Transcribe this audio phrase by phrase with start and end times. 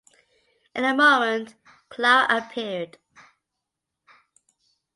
[0.73, 1.53] In a moment
[1.89, 2.97] Clara appeared.